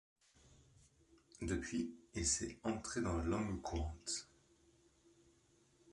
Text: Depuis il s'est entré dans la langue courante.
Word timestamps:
Depuis 1.43 1.93
il 2.15 2.25
s'est 2.25 2.57
entré 2.63 3.01
dans 3.01 3.15
la 3.17 3.23
langue 3.23 3.61
courante. 3.61 4.29